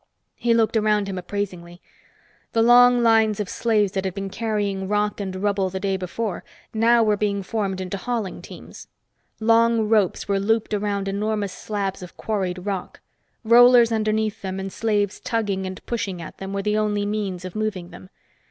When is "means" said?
17.05-17.45